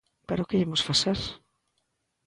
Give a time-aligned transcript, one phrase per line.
[0.27, 1.19] Pero ¿que lle imos facer?